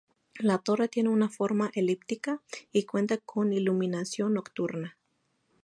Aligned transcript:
La 0.39 0.57
torre 0.57 0.87
tiene 0.87 1.09
una 1.09 1.29
forma 1.29 1.69
elíptica 1.75 2.41
y 2.73 2.85
cuenta 2.85 3.17
con 3.19 3.53
iluminación 3.53 4.33
nocturna. 4.33 4.97